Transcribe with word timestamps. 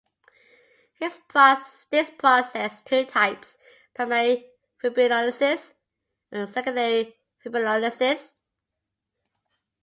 This 0.99 1.19
process 1.27 2.53
has 2.55 2.81
two 2.81 3.05
types: 3.05 3.55
primary 3.93 4.47
fibrinolysis 4.83 5.73
and 6.31 6.49
secondary 6.49 7.15
fibrinolysis. 7.45 8.39